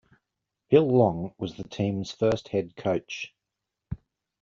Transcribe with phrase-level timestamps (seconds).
[0.71, 3.35] Bill Long was the team's first head coach.